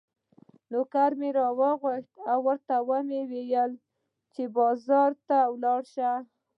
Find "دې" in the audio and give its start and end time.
5.41-5.49